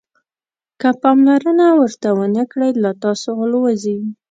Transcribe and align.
که 0.81 0.89
پاملرنه 1.01 1.67
ورته 1.79 2.09
ونه 2.17 2.43
کړئ 2.51 2.71
له 2.83 2.91
تاسو 3.03 3.29
الوزي. 3.43 3.99